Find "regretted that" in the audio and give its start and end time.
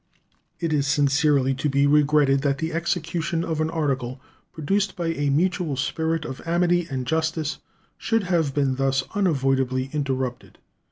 1.85-2.57